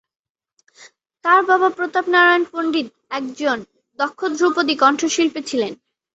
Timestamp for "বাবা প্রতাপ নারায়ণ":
1.49-2.43